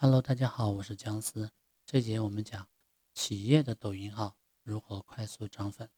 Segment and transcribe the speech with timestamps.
[0.00, 1.50] Hello，大家好，我是姜思。
[1.84, 2.68] 这节我们讲
[3.14, 5.90] 企业的抖音号如何快速涨粉。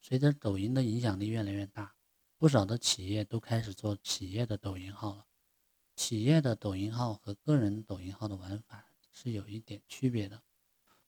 [0.00, 1.96] 随着抖音的影响力越来越大，
[2.38, 5.26] 不少的企业都开始做企业的抖音号了。
[5.96, 10.40] 企业的抖音号和个人抖音号的玩法是有一点区别的。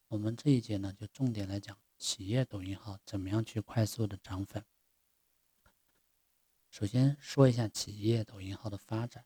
[0.09, 4.65] 我们这一节呢，就重点来讲企业抖音号怎么样去快速的涨粉。
[6.71, 9.25] 首先说一下企业抖音号的发展。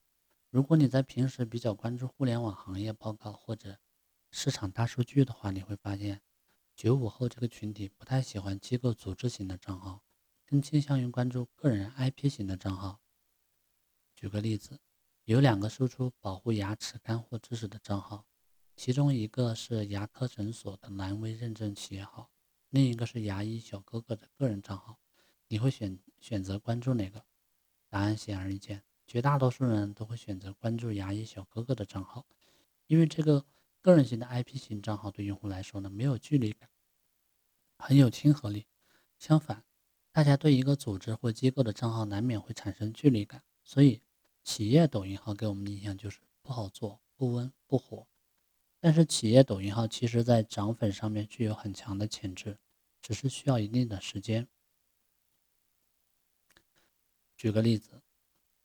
[0.57, 3.78] 如果你在平时比较关注互联网行业报告或者
[4.30, 6.23] 市场大数据的话，你会发现，
[6.74, 10.02] 九五后这个群体不太喜欢机构组织型的账号，
[10.47, 13.02] 更倾向于关注个人 IP 型的账号。
[14.14, 14.80] 举个例子，
[15.24, 18.25] 有两个输出保护牙齿干货知识的账号，
[18.75, 22.30] 其中一个是牙科诊所的蓝 V 认证企业号，
[22.70, 24.98] 另一个是牙医小哥哥的个人账号，
[25.48, 27.27] 你会选选择关注哪个？
[27.91, 28.83] 答案显而易见。
[29.06, 32.27] 绝大多数人都会选择关注牙医小哥哥的账号，
[32.88, 33.47] 因为这个
[33.80, 36.69] 个人型的 IP 型账号对用户来说呢，没有距离感，
[37.78, 38.67] 很有亲和力。
[39.17, 39.64] 相反，
[40.11, 44.03] 大家对一个组织或机构的账号难免会产生距离感，所以
[44.42, 48.06] 企业抖音号给我们的印象就是不好做、不温不火。
[48.80, 52.58] 但是企业抖音号其实在涨粉上面具有很强的潜质，
[53.00, 54.48] 只是需要一定的时间。
[57.36, 58.02] 举个例子。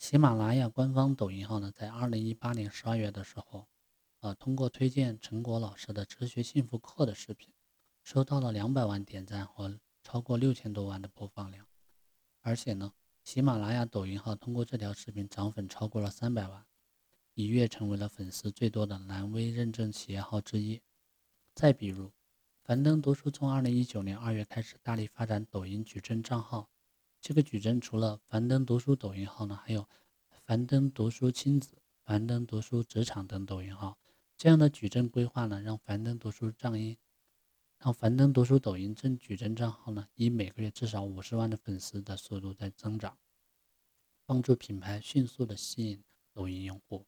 [0.02, 3.68] 喜马拉雅官方抖音号呢，在二零一八年十二月的时候，
[4.22, 7.54] 呃，通过推荐陈果老师的《哲学幸福课》的视频，
[8.02, 11.68] 收到了两百万点赞和超过六千多万的播放量。
[12.42, 12.94] 而且呢，
[13.24, 16.66] 喜马拉雅抖音号通过这条视频涨粉超过了三百万，
[17.36, 20.82] 一跃成为了粉丝最多的蓝 V 认证企业号之一。
[21.54, 22.12] 再比如，
[22.64, 26.71] 樊登读书从二零一九年二月开始大力发展抖音矩阵账号。
[27.22, 29.88] 这个矩阵除了樊登读书抖音号呢，还有
[30.44, 34.00] 樊登读书亲子、樊登读书职场等抖音号。
[34.36, 36.98] 这样的矩阵规划呢，让樊登读书账音，
[37.78, 43.16] 让樊登读书抖音正矩阵账号呢，以每个月至少五十万的粉丝的速度在增长，
[44.26, 47.06] 帮助品牌迅速的吸引抖音用户。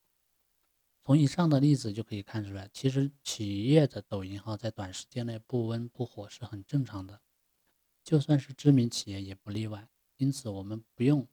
[1.02, 7.20] 从以上的例子就可以看出来，其实企业的抖音号在短时间内不温不火是很正常的，
[8.04, 9.90] 就算是知名企业也不例外。
[10.18, 11.28] 因此，我们不用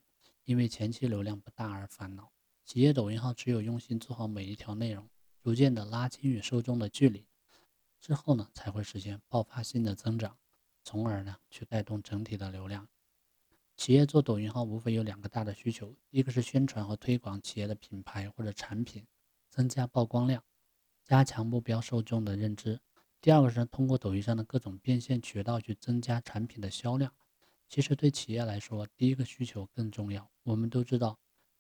[0.44, 2.32] 因为前期流量不大而烦恼。
[2.64, 5.08] 企业抖音号只有用心做好每一条内容，
[5.42, 7.26] 逐渐的拉近与受众的距离，
[8.00, 10.38] 之后呢，才会实现爆发性的增长，
[10.82, 12.88] 从而呢，去带动整体的流量。
[13.76, 19.06] 企业做抖音号无非有两个大的需求：一个是宣传和推广企业的品牌或者产品，
[19.48, 20.44] 增加曝光量，
[21.02, 22.78] 加强目标受众的认知；
[23.20, 27.12] 第二个是通过抖音上的各种变现渠道去增加产品的销量。
[27.70, 30.28] 其实对企业来说，第一个需求更重要。
[30.42, 31.16] 我们都知道，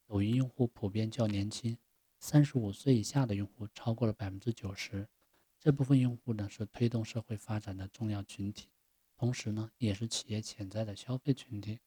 [0.08, 1.78] 抖音用户普遍较年轻，
[2.18, 5.08] 三十五岁以下的用户超过了百分之九十。
[5.60, 8.70] 这部分用户呢，是推动社会发展的重要群体，
[9.16, 11.78] 同时呢，也是企业潜在的消费群体。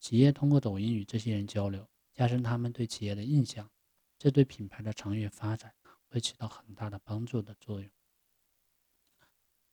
[0.00, 3.70] 企业通过抖音与这些人交流，加深他们对企业的印象，
[4.18, 5.72] 这对品牌的长远发展
[6.08, 7.88] 会起到很大的帮助的作用。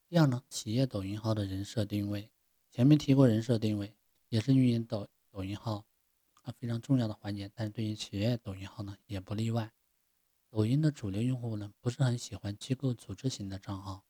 [0.07, 2.29] 第二呢，企业抖音号的人设定位。
[2.75, 3.95] 前面提过人设定位，
[4.27, 5.85] 也是运营抖抖音号
[6.41, 9.71] 啊非常重要的环节，但是对于企业抖音号呢也不例外。
[10.49, 14.03] 抖音的主流用户呢不是很喜欢机构组织型的账号，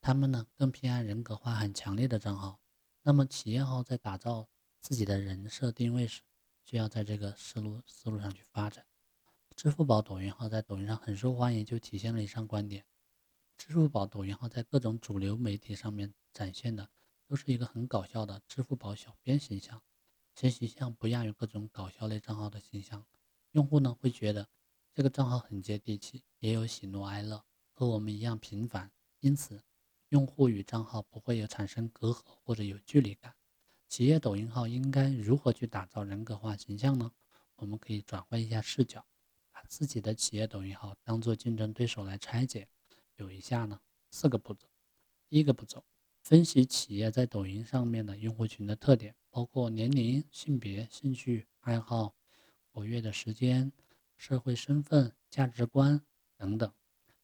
[0.00, 2.60] 他们呢更偏爱人格化很强烈的账号。
[3.02, 4.48] 那么企业号在打造
[4.80, 6.22] 自己的人设定位时，
[6.64, 8.86] 就要在这个思路思路上去发展。
[9.56, 12.84] 支付宝抖音号在抖音上很受欢迎，就体现了以上观点。
[13.58, 16.90] 支付宝抖音号在各种主流媒体上面展现的。
[17.26, 19.82] 都是一个很搞笑的支付宝小编形象，
[20.34, 23.06] 其形象不亚于各种搞笑类账号的形象。
[23.52, 24.48] 用户呢会觉得
[24.92, 28.90] 这个账号很接地气，也有喜怒哀乐，和我们一样平凡，
[29.20, 29.64] 因此
[30.08, 33.34] 用户与账号不会有产生隔阂或者有距离感。
[33.88, 37.12] 企业抖音号应该如何去打造人格化形象呢？
[37.56, 39.06] 我们可以转换一下视角，
[39.52, 42.68] 把自己的企业抖音号当做竞争对手来拆解，
[43.16, 44.68] 有以下呢四个步骤。
[45.28, 45.84] 第一个步骤。
[46.24, 52.14] 分析企业在抖音上面的用户群的特点，包括年龄、性别、兴趣爱好、
[52.72, 53.70] 活跃的时间、
[54.16, 56.00] 社会身份、价值观
[56.38, 56.72] 等等，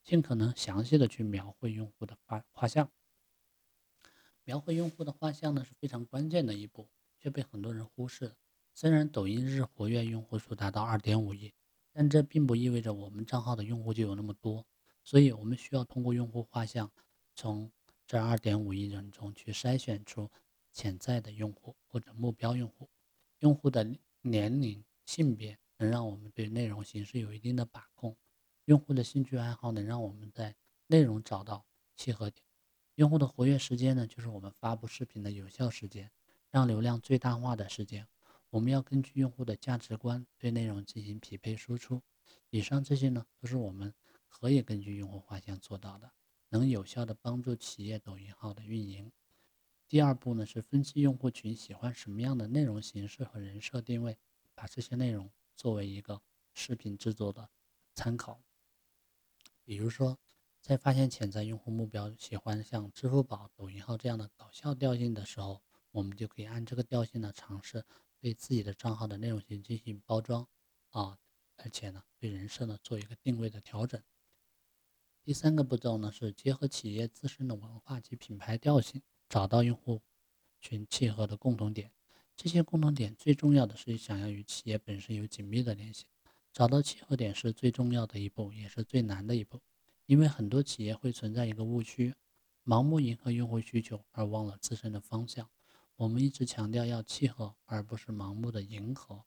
[0.04, 2.90] 尽可能详细的去描绘用户的画画像。
[4.44, 8.36] 描绘用户的画像呢是非常关键的一步，却被很多人忽视。
[8.74, 11.54] 虽然抖音日活跃用户数达到二点五亿，
[11.90, 14.66] 但这并不意味着我们账号的用户就有那么多，
[15.02, 16.92] 所以我们需要通过用户画像
[17.34, 17.72] 从。
[18.10, 20.28] 这二点五亿人中去筛选出
[20.72, 22.90] 潜在的用户或者目标用户，
[23.38, 23.88] 用户的
[24.22, 28.16] 年龄、性别能让我们对内容形式有一定的把控。
[28.64, 30.56] 用户的兴趣爱好能让我们在
[30.88, 31.64] 内容找到
[31.94, 32.44] 契合点。
[32.96, 36.10] 用户的活跃时间呢，就是我们发布视频的有效时间，
[36.50, 38.08] 让流量最大化的时间。
[38.48, 42.02] 我们要根据用户的价值观对内容进行匹配输出。
[42.48, 43.94] 以上这些呢，都是我们
[44.28, 46.10] 可以根据用户画像做到的，
[46.50, 49.10] 能有效的帮助企业抖音号的运营。
[49.88, 54.16] 第二步呢，是分析用户群喜欢什么样的内容形式和人设定位，
[54.54, 56.20] 把这些内容作为一个
[56.52, 57.48] 视频制作的
[57.94, 58.40] 参考。
[59.64, 60.18] 比如说。
[60.62, 67.82] 在发现潜在用户目标喜欢像支付宝、抖音号这样的搞笑调性的时候，我们就可以按这个调性的尝试，
[68.20, 70.46] 对自己的账号的内容型进行包装
[70.90, 71.16] 啊，
[71.56, 74.02] 而且呢，对人设呢做一个定位的调整。
[75.30, 80.02] 第三个步骤呢是结合企业自身的文化及品牌调性，找到用户
[80.60, 81.92] 群契合的共同点。
[82.36, 86.06] 这些共同点最重要的是想要与企业本身有紧密的联系，
[86.52, 89.60] 找到契合点是最重要的一步，也是最难的一步。
[90.06, 92.12] 因为很多企业会存在一个误区，
[92.64, 95.48] 盲目迎合用户需求而忘了自身的方向。
[95.94, 99.22] 我们一直强调要契合，而不是盲目的迎合。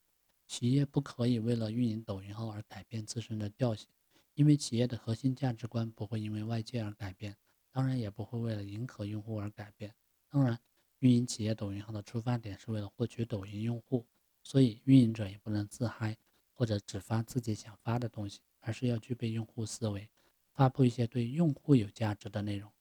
[0.48, 3.88] 企业不可以为了运营抖音号而改变自身的调性，
[4.36, 7.38] 因为企业的核心价值观不会因为外界而改变，
[7.72, 9.94] 当然也不会为了迎合用户而改变。
[10.28, 10.60] 当然，
[11.00, 14.08] 运营企业抖音号的出发点是为了获取抖音用户，
[14.42, 16.18] 所以运营者也不能自嗨
[16.52, 20.10] 或者只发自己想发的东西，而是要具备用户思维。
[20.52, 22.72] 发布一些对用户有价值的内容，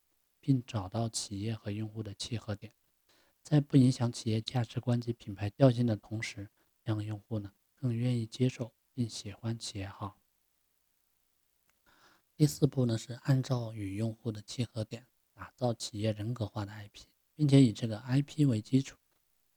[0.41, 2.73] 并找到企业和用户的契合点，
[3.43, 6.49] 在不影响企业价值观及品牌调性的同时，
[6.83, 10.19] 让用户呢更愿意接受并喜欢企业号。
[12.43, 17.05] 第四步呢是按照与用户的契合点，打造企业人格化的 IP，
[17.37, 18.97] 并且以这个 IP 为基础，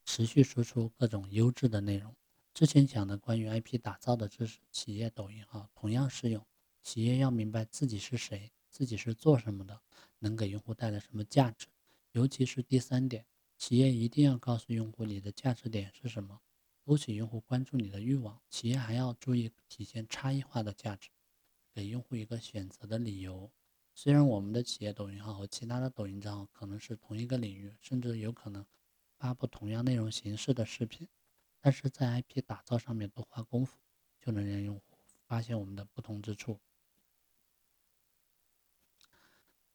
[0.06, 2.16] 持续输出各种优质的内容。
[2.54, 6.46] 之前讲的关于 IP 打造的知识，企业抖音号同样适用。
[6.84, 9.82] 企业要明白自己是谁，自己是做什么的，
[10.20, 11.66] 能给用户带来什么价值。
[12.12, 13.26] 尤其是第三点，
[13.58, 16.40] 企业一定要告诉用户你的价值点是什么，
[16.86, 18.40] 勾起用户关注你的欲望。
[18.48, 21.10] 企业还要注意体现差异化的价值，
[21.76, 23.52] 给用户一个选择的理由。
[23.94, 28.66] 虽然我们的企业抖音号和其他的抖音账号可能是同一个领域，甚至有可能
[29.18, 31.06] 发布同样内容形式的视频，
[31.60, 33.78] 但是在 IP 打造上面多花功夫，
[34.22, 34.84] 就能让用户
[35.28, 36.62] 发现我们的不同之处。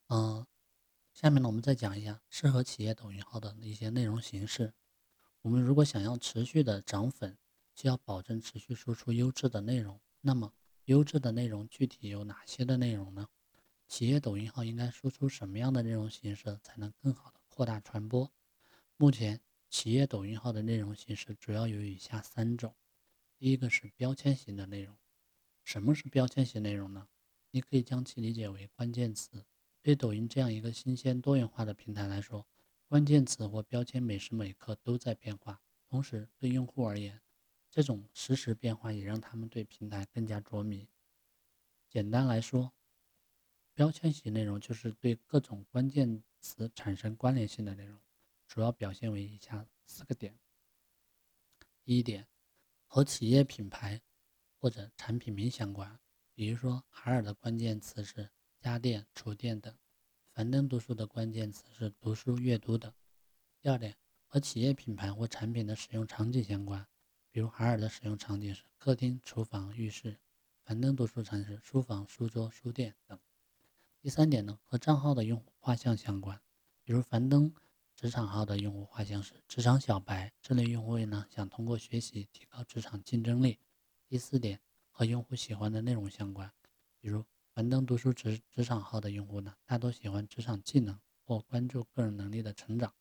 [0.08, 0.46] 嗯，
[1.12, 4.72] 下面呢，我们再讲一下适合企业抖音号的一些内容形式。
[5.42, 7.36] 我们如果想要持续的涨粉，
[7.74, 10.00] 就要保证持续输出优质的内容。
[10.20, 10.52] 那么，
[10.90, 13.28] 优质的内容具体有哪些的内容呢？
[13.86, 18.28] 企业抖音号应该输出什么样的内容形式才能更好的扩大传播？
[18.96, 22.74] 目前，企业抖音号的内容形式主要有以下三种。
[23.38, 24.96] 第一个是标签型的内容。
[25.62, 27.06] 什么是标签型内容呢？
[27.52, 29.44] 你可以将其理解为关键词。
[29.80, 32.48] 对抖音这样一个新鲜多元化的平台来说，
[32.88, 35.60] 关键词或标签每时每刻都在变化。
[35.88, 37.20] 同时，对用户而言，
[37.70, 40.88] 这种实时变化也让他们对平台更加着迷。
[41.88, 42.72] 简单来说，
[43.72, 47.98] 标签型内容就是对各种关键词产生关联性的内容，
[48.46, 50.38] 主要表现为以下四个点：
[51.84, 52.26] 第一点，
[52.86, 54.02] 和企业品牌
[54.58, 55.98] 或者产品名相关，
[56.34, 58.30] 比如说海尔的关键词是。
[58.62, 59.74] 家电、厨电等，
[60.34, 62.92] 樊登读书的关键词是读书、阅读等。
[63.62, 66.86] 第二点，和企业品牌或产品的使用场景相关，
[67.30, 70.16] 比如海尔的使用场景是客厅、厨房、浴室；
[70.64, 73.18] 樊登读书场景是书房、书桌、书店等。
[74.00, 76.40] 第三点呢，和账号的用户画像相关，
[76.82, 77.52] 比如樊登
[77.94, 83.58] 职场号的用户画像是职场小白，这类用户呢想通过学习提高职场竞争力。
[84.08, 84.60] 第四点，
[84.90, 86.52] 和用户喜欢的内容相关，
[87.00, 87.24] 比如。
[87.52, 92.94] 樊登读书职职场号的用户呢，大多喜欢职场技能或关注个人能力的成长。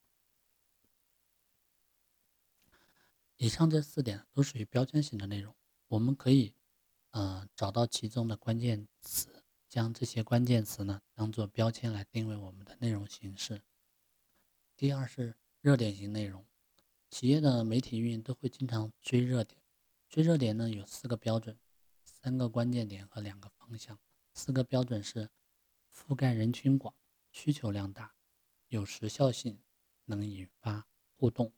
[3.41, 5.55] 以上这四点都属于标签型的内容，
[5.87, 6.53] 我们可以
[7.11, 13.61] 呃找到其中的关键词，将这些关键词呢当做标签来定位我们的内容形式。
[14.75, 16.45] 第二是热点型内容，
[17.09, 19.61] 企业的媒体运营都会经常追热点，
[20.09, 21.57] 追热点呢有四个标准，
[22.03, 23.97] 三个关键点和两个方向。
[24.33, 25.29] 四个标准是：
[25.95, 26.93] 覆盖人群广、
[27.31, 28.13] 需求量大、
[28.67, 29.61] 有时效性、
[30.03, 31.53] 能引发互动。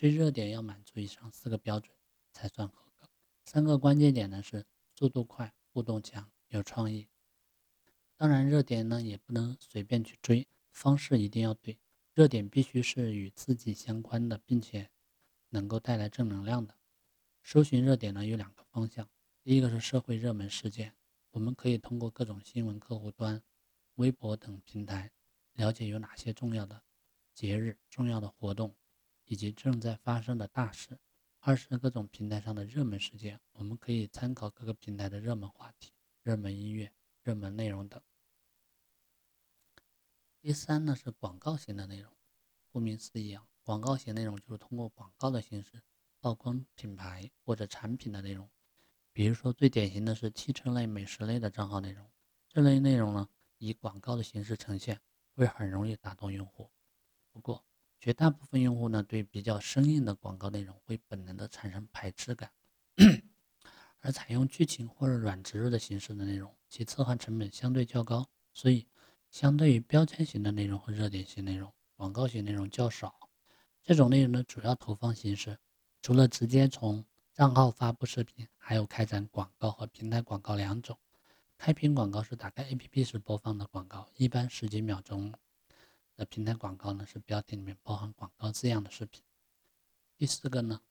[0.00, 1.94] 追热点要满足以上四个标准
[2.32, 3.06] 才算合格。
[3.44, 4.64] 三个关键点呢是：
[4.96, 7.06] 速度快、互动强、有创意。
[8.16, 11.78] 当然，热点呢也不能随便去追，方式一定要对。
[12.14, 14.88] 热点必须是与自己相关的，并且
[15.50, 16.74] 能够带来正能量的。
[17.42, 19.06] 搜寻热点呢有两个方向，
[19.42, 20.94] 第一个是社会热门事件。
[21.32, 23.42] 我们可以通过各种新闻客户端、
[23.96, 25.12] 微博等平台，
[25.52, 26.80] 了解有哪些重要的
[27.34, 28.74] 节日、重要的活动，
[29.30, 30.98] 以及正在发生的大事。
[31.38, 35.92] 二是各种平台上的热门事件，我们可以参考各个平台的热门话题、
[36.24, 38.02] 热门音乐、热门内容等。
[40.40, 42.12] 第三呢是广告型的内容，
[42.72, 45.80] 顾名思义啊，广告型内容就是通过广告的形式
[46.18, 48.50] 曝光品牌或者产品的内容。
[49.12, 52.10] 比如说，最典型的是汽车类、美食类的账号内容。
[52.48, 55.00] 这类内容呢，以广告的形式呈现，
[55.36, 56.68] 会很容易打动用户。
[57.30, 57.64] 不过，
[58.00, 62.50] 绝大部分用户呢，对比较生硬的广告内容会本能的产生排斥感。
[64.00, 68.88] 而采用剧情或者软植入的形式的内容，其策划成本相对较高，所以
[69.30, 73.28] 相对于标签型的内容和热点型内容，广告型内容较少。
[73.82, 75.58] 这种内容的主要投放形式，
[76.00, 77.04] 除了直接从
[77.34, 80.98] 账号发布视频，还有开展广告和平台广告两种。
[81.58, 85.34] 开屏广告是打开 APP 时播放的广告，一般十几秒钟
[86.20, 89.22] 的平台广告呢是标题里面包含广告字样的视频。
[90.18, 90.82] 第四个呢，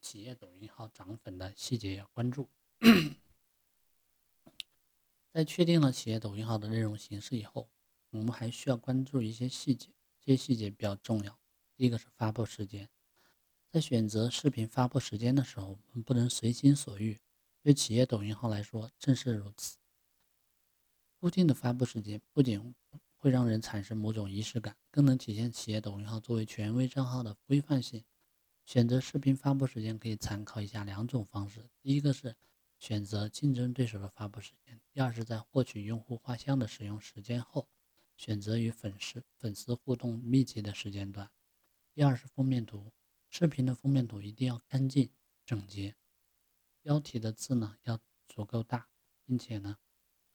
[0.00, 2.48] 企业抖音号涨粉的细节要关注。
[5.32, 7.68] 在确定了企业抖音号的内容形式以后，
[8.10, 9.88] 我们还需要关注一些细节，
[10.20, 11.36] 这些细节比较重要。
[11.74, 12.88] 第一个是发布时间。
[13.72, 17.18] 在选择视频发布时间的时候，我们不能随心所欲。
[17.60, 19.78] 对企业抖音号来说，正是如此。
[21.18, 22.72] 固定的发布时间不仅
[23.22, 28.04] 会让人产生某种仪式感，更能体现企业抖音号作为权威账号的规范性。
[28.66, 32.34] 选择视频发布时间可以参考以下两种方式：第一个是
[32.80, 37.68] 选择竞争对手的发布时间；第二是在获取用户画像的使用时间后，
[38.16, 41.30] 选择与粉丝粉丝互动密集的时间段。
[41.94, 42.92] 第二是封面图。
[43.30, 45.08] 视频的封面图一定要干净
[45.46, 45.94] 整洁，
[46.82, 48.88] 标题的字呢要足够大，
[49.24, 49.78] 并且呢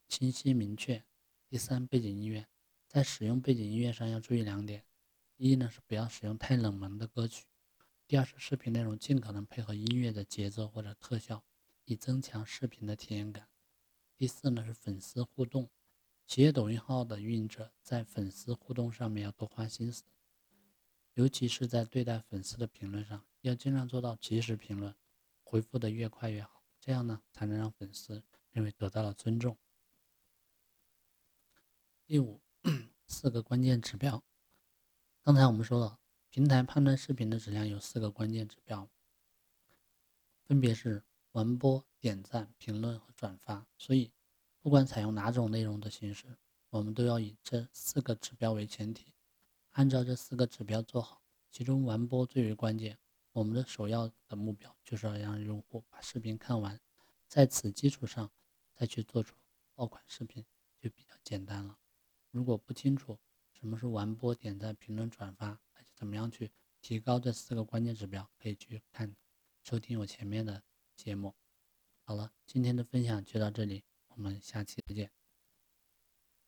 [0.07, 1.03] 清晰明确。
[1.49, 2.47] 第三，背景音乐
[2.97, 4.83] 在使用背景音乐上要注意两点：
[5.35, 7.43] 一呢是不要使用太冷门的歌曲；
[8.07, 11.43] 第二是视频内容尽可能配合音乐的节奏或者特效，
[11.83, 13.49] 以增强视频的体验感。
[14.15, 15.69] 第四呢是粉丝互动，
[16.25, 20.03] 企业抖音号的运营者在粉丝互动上面要多花心思。
[21.13, 24.95] 尤其是在对待粉丝的评论上，要尽量做到及时评论，
[25.43, 29.55] 回复的越快越好，这样呢才能让粉丝认为得到了尊重。
[32.03, 32.41] 第五，
[33.07, 34.21] 四个关键指标。
[35.23, 35.99] 刚才我们说了，
[36.29, 38.89] 平台判断视频的质量有四个关键指标，
[40.43, 43.65] 分别是完播、点赞、评论和转发。
[43.77, 44.11] 所以，
[44.59, 46.37] 不管采用哪种内容的形式，
[46.69, 49.13] 我们都要以这四个指标为前提。
[49.71, 52.97] 按照这四个指标做好，其中完播最为关键。
[53.31, 56.79] 我们的首要的目标就是要让用户把视频看完，
[57.27, 58.31] 在此基础上
[58.73, 59.35] 再去做出
[59.75, 60.43] 爆款视频
[60.81, 61.77] 就比较简单了。
[62.37, 63.17] 如果不清楚
[63.51, 65.59] 什么是完播、点赞、评论、转发，
[65.95, 69.15] 怎么样去提高这四个关键指标，可以去看
[69.63, 70.61] 收听我前面的
[70.95, 71.33] 节目。
[72.03, 75.26] 好了，今天的分享就到这里，我们下期再见。